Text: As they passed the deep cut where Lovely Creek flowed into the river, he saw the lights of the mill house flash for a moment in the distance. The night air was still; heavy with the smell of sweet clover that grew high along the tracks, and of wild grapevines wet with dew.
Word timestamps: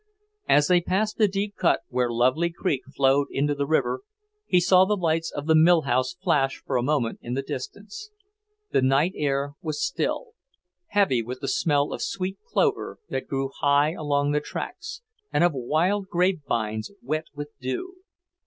As 0.49 0.65
they 0.65 0.81
passed 0.81 1.17
the 1.19 1.27
deep 1.27 1.55
cut 1.55 1.81
where 1.89 2.09
Lovely 2.09 2.49
Creek 2.49 2.81
flowed 2.95 3.27
into 3.29 3.53
the 3.53 3.67
river, 3.67 4.01
he 4.47 4.59
saw 4.59 4.83
the 4.83 4.95
lights 4.97 5.29
of 5.29 5.45
the 5.45 5.53
mill 5.53 5.81
house 5.83 6.15
flash 6.23 6.59
for 6.65 6.75
a 6.75 6.81
moment 6.81 7.19
in 7.21 7.35
the 7.35 7.43
distance. 7.43 8.09
The 8.71 8.81
night 8.81 9.13
air 9.15 9.53
was 9.61 9.79
still; 9.85 10.29
heavy 10.87 11.21
with 11.21 11.41
the 11.41 11.47
smell 11.47 11.93
of 11.93 12.01
sweet 12.01 12.39
clover 12.47 12.97
that 13.09 13.27
grew 13.27 13.51
high 13.59 13.91
along 13.91 14.31
the 14.31 14.41
tracks, 14.41 15.03
and 15.31 15.43
of 15.43 15.51
wild 15.53 16.07
grapevines 16.07 16.89
wet 17.03 17.25
with 17.35 17.51
dew. 17.59 17.97